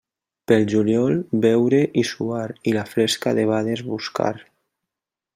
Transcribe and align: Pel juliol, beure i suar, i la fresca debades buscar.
Pel 0.51 0.63
juliol, 0.71 1.17
beure 1.43 1.81
i 2.03 2.05
suar, 2.11 2.47
i 2.71 2.73
la 2.77 2.85
fresca 2.93 3.35
debades 3.41 3.85
buscar. 3.91 4.33